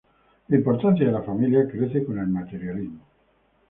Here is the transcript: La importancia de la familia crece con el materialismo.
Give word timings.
La 0.47 0.55
importancia 0.57 1.05
de 1.05 1.11
la 1.11 1.21
familia 1.21 1.67
crece 1.67 2.03
con 2.03 2.17
el 2.17 2.25
materialismo. 2.25 3.03